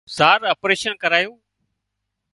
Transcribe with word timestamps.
زار 0.15 0.39
اپريشن 0.53 0.93
ڪرايوُن 1.01 1.39